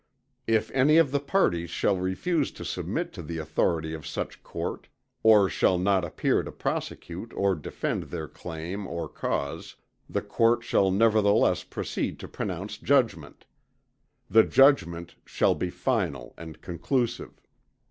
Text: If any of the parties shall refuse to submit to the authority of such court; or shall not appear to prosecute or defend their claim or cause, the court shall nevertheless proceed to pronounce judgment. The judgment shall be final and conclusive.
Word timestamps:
If 0.47 0.71
any 0.71 0.97
of 0.97 1.11
the 1.11 1.19
parties 1.19 1.69
shall 1.69 1.95
refuse 1.95 2.51
to 2.53 2.65
submit 2.65 3.13
to 3.13 3.21
the 3.21 3.37
authority 3.37 3.93
of 3.93 4.07
such 4.07 4.41
court; 4.41 4.87
or 5.21 5.47
shall 5.47 5.77
not 5.77 6.03
appear 6.03 6.41
to 6.41 6.51
prosecute 6.51 7.31
or 7.35 7.53
defend 7.53 8.05
their 8.05 8.27
claim 8.27 8.87
or 8.87 9.07
cause, 9.07 9.75
the 10.09 10.23
court 10.23 10.63
shall 10.63 10.89
nevertheless 10.89 11.61
proceed 11.63 12.19
to 12.21 12.27
pronounce 12.27 12.79
judgment. 12.79 13.45
The 14.27 14.41
judgment 14.43 15.13
shall 15.23 15.53
be 15.53 15.69
final 15.69 16.33
and 16.35 16.63
conclusive. 16.63 17.39